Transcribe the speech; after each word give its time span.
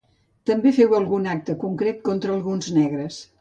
També 0.51 0.71
feu 0.77 0.95
algun 0.99 1.27
acte 1.33 1.57
concret 1.65 2.01
contra 2.09 2.35
alguns 2.39 2.73
negres. 2.81 3.23